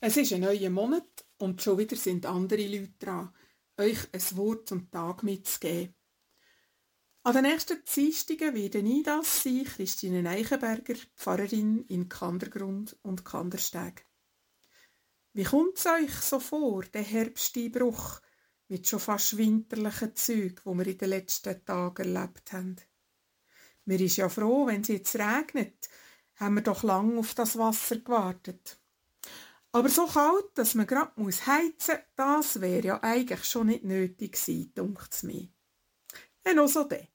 [0.00, 3.34] Es ist ein neuer Monat und schon wieder sind andere Leute dran,
[3.78, 5.92] euch ein Wort zum Tag mitzugeben.
[7.24, 14.06] An den nächsten Dienstagen werde ich das sein, Christine Eichenberger, Pfarrerin in Kandergrund und Kandersteg.
[15.32, 18.20] Wie kommt es euch so vor, der Herbsteinbruch
[18.68, 22.76] mit schon fast winterlichen Zügen, wo wir in den letzten Tagen erlebt haben?
[23.84, 25.88] Mir ist ja froh, wenn es jetzt regnet,
[26.36, 28.78] haben wir doch lang auf das Wasser gewartet.
[29.72, 34.32] Aber so kalt, dass man gerade heizen muss, das wäre ja eigentlich schon nicht nötig
[34.32, 35.48] gewesen, dunkt's mir.
[36.44, 37.06] Und auch so dann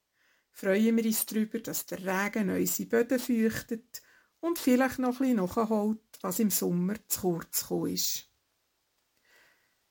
[0.51, 4.01] freuen wir uns darüber, dass der Regen unsere Böden feuchtet
[4.39, 8.29] und vielleicht noch ein bisschen nachholt, was im Sommer zu kurz gekommen ist.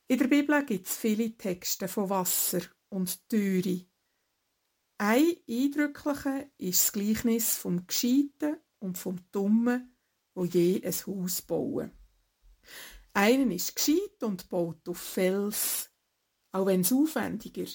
[0.06, 3.86] In der Bibel gibt es viele Texte von Wasser und Türe.
[4.98, 9.96] Ein eindrücklicher ist das Gleichnis vom Gescheiten und vom Dummen,
[10.34, 11.90] wo je ein Haus bauen.
[13.14, 15.90] Einen ist gescheit und baut auf Fels,
[16.52, 17.70] auch wenn es aufwendiger,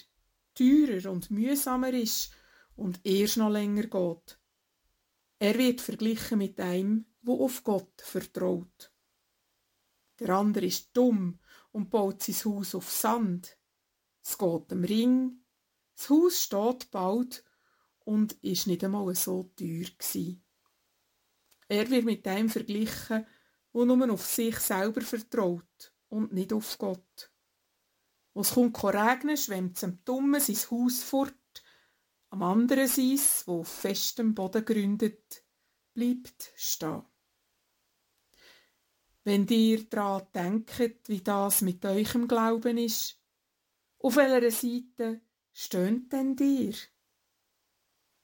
[0.55, 2.31] teurer und mühsamer ist
[2.75, 4.39] und erst noch länger geht.
[5.39, 8.91] Er wird verglichen mit einem, wo auf Gott vertraut.
[10.19, 11.39] Der andere ist dumm
[11.71, 13.57] und baut sein Haus auf Sand.
[14.23, 15.43] Es geht am Ring.
[15.95, 17.43] Das Haus steht bald
[17.99, 20.41] und ist nicht einmal so teuer gsi.
[21.67, 23.25] Er wird mit einem verglichen,
[23.73, 27.31] wo nur auf sich selber vertraut und nicht auf Gott.
[28.33, 31.33] Wo es kommt regnen, schwemmt zum Dummen sein Haus fort,
[32.29, 35.43] am anderen seins, wo auf festem Boden gründet,
[35.93, 37.03] bleibt stehen.
[39.23, 43.21] Wenn ihr daran denkt, wie das mit eurem Glauben ist,
[43.99, 46.73] auf welcher Seite stöhnt denn dir?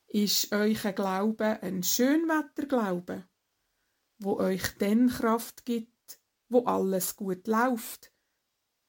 [0.07, 3.27] Ist euer Glaube ein Schönwetterglaube?
[4.23, 8.11] Wo euch den Kraft gibt, wo alles gut läuft,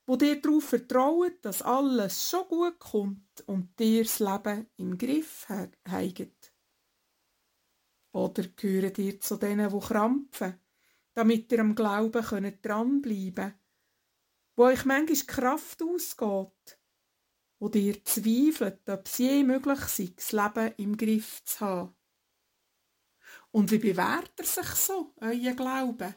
[0.07, 5.49] wo dir darauf vertraut, dass alles schon gut kommt und dir das Leben im Griff
[5.89, 6.53] heiget.
[8.13, 10.61] Oder gehören ihr zu denen, wo krampfen,
[11.15, 13.55] damit ihr am Glauben könnt dranbleiben,
[14.57, 16.79] wo euch manchmal Kraft ausgeht,
[17.59, 21.97] wo dir zweifelt, ob es je möglich sei, das Leben im Griff zu haben.
[23.55, 26.17] Und wie bewährt er sich so, euer Glaube?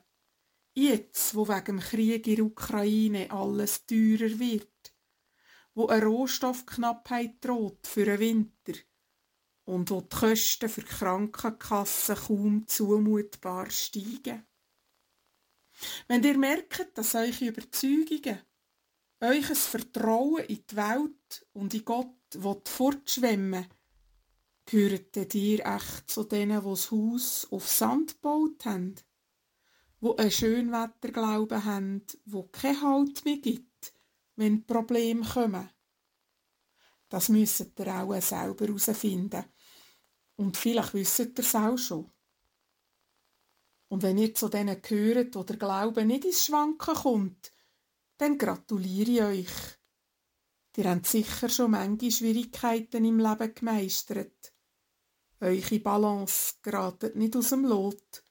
[0.74, 4.96] Jetzt, wo wegen dem Krieg in der Ukraine alles teurer wird,
[5.76, 8.80] wo eine Rohstoffknappheit droht für den Winter
[9.66, 14.48] und wo die Kosten für die Krankenkassen kaum zumutbar steigen.
[16.08, 18.42] Wenn ihr merkt, dass eure Überzeugungen,
[19.20, 22.18] euch Vertrauen in die Welt und in Gott
[22.66, 23.68] fortschwemmen
[24.70, 28.96] Gehört ihr echt zu denen, die das Haus auf Sand gebaut haben?
[30.02, 33.94] Wo einen Schönwetterglauben haben, wo kein Halt mehr gibt,
[34.36, 35.70] wenn Probleme kommen?
[37.08, 39.46] Das müsst ihr auch selber herausfinden.
[40.36, 42.12] Und vielleicht wisst ihr es auch schon.
[43.88, 47.54] Und wenn ihr zu denen gehört, wo der Glaube nicht ins Schwanken kommt,
[48.18, 49.78] dann gratuliere ich euch.
[50.76, 54.57] Ihr habt sicher schon manche Schwierigkeiten im Leben gemeistert.
[55.40, 58.24] Eure Balance geratet nicht aus dem Lot.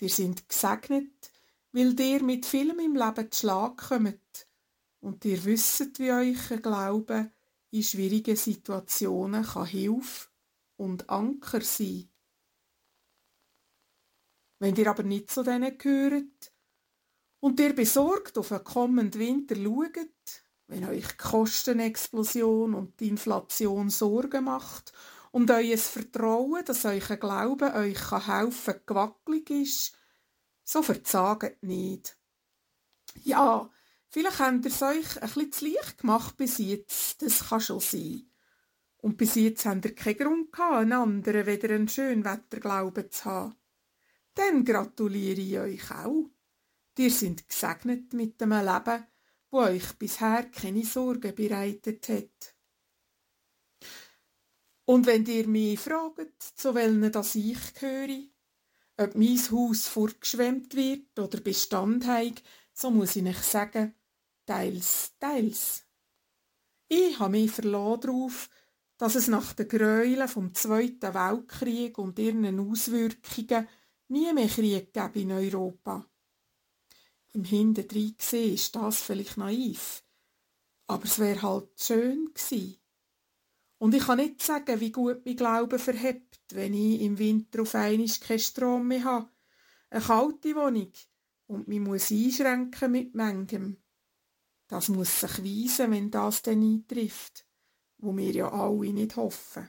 [0.00, 1.30] Ihr sind gesegnet,
[1.72, 4.46] weil ihr mit vielem im Leben zu Schlag kommt
[5.00, 7.30] und ihr wisst, wie euer Glaube
[7.70, 10.28] in schwierigen Situationen kann Hilfe
[10.76, 12.08] und Anker sein.
[14.58, 16.52] Wenn ihr aber nicht zu denen gehört
[17.40, 23.90] und ihr besorgt auf einen kommenden Winter schaut, wenn euch die Kostenexplosion und die Inflation
[23.90, 24.92] Sorgen macht
[25.32, 29.96] und euer Vertrauen, dass euer Glaube euch helfen kann, gewackelig ist,
[30.62, 32.16] so verzagt nicht.
[33.24, 33.68] Ja,
[34.08, 37.80] vielleicht habt ihr es euch ein bisschen zu leicht gemacht bis jetzt, das kann schon
[37.80, 38.30] sein.
[38.98, 43.56] Und bis jetzt habt ihr keinen Grund gehabt, einen anderen weder einen Schönwetterglauben zu haben.
[44.34, 46.30] Dann gratuliere ich euch auch.
[46.98, 49.06] Ihr seid gesegnet mit einem Leben,
[49.50, 52.51] wo euch bisher keine Sorgen bereitet hat.
[54.92, 58.24] Und wenn ihr mich fragt, zu welchen das ich gehöre,
[58.98, 62.42] ob mein Haus vorgeschwemmt wird oder Bestand hat,
[62.74, 63.94] so muss ich euch sagen,
[64.44, 65.86] teils, teils.
[66.88, 68.50] Ich habe mich verlassen darauf,
[68.98, 73.68] dass es nach den Gräueln vom Zweiten Weltkrieg und ihren Auswirkungen
[74.08, 76.04] nie mehr Krieg gäbe in Europa.
[77.32, 80.04] Im Hinterdrein gesehen ist das vielleicht naiv,
[80.86, 82.81] aber es wäre halt schön gewesen.
[83.82, 87.74] Und ich kann nicht sagen, wie gut mein Glaube verhebt, wenn ich im Winter auf
[87.74, 89.28] einmal keinen Strom mehr habe.
[89.90, 90.92] Eine kalte Wohnung
[91.48, 93.82] und mi muss einschränken mit manchem.
[94.68, 97.44] Das muss sich weisen, wenn das dann eintrifft,
[97.98, 99.68] wo wir ja alle nicht hoffen.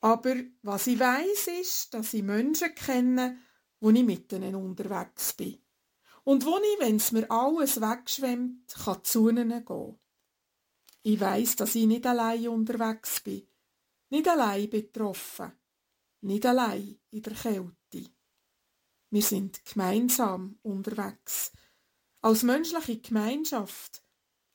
[0.00, 3.38] Aber was ich weiß ist, dass ich Menschen kenne,
[3.78, 5.62] wo ich mit unterwegs bin.
[6.24, 9.98] Und wo ich, wenn's mir alles wegschwemmt, kann zu ihnen gehen.
[11.06, 13.46] Ich weiß, dass ich nicht allein unterwegs bin,
[14.08, 15.52] nicht allein betroffen,
[16.22, 18.10] nicht allein in der Kälte.
[19.10, 21.52] Wir sind gemeinsam unterwegs,
[22.22, 24.02] als menschliche Gemeinschaft,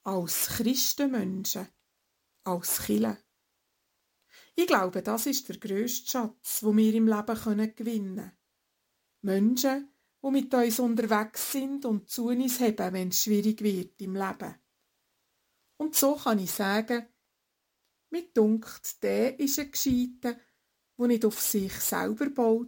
[0.02, 1.68] als Christenmenschen,
[2.46, 3.20] als Chille.
[4.56, 8.32] Ich glaube, das ist der grösste Schatz, wo wir im Leben gewinnen können.
[9.22, 9.94] Menschen,
[10.24, 14.56] die mit uns unterwegs sind und zu uns haben, wenn es schwierig wird im Leben.
[15.80, 17.08] Und so kann ich sagen,
[18.10, 20.38] mit dunkt, der ist ein Gescheiter,
[20.98, 22.68] der nicht auf sich selber baut,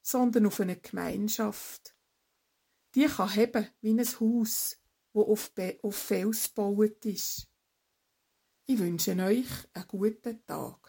[0.00, 1.94] sondern auf eine Gemeinschaft.
[2.96, 4.76] Die kann heben wie ein Haus,
[5.12, 5.52] wo auf,
[5.82, 7.48] auf Fels gebaut ist.
[8.66, 10.81] Ich wünsche euch einen guten Tag.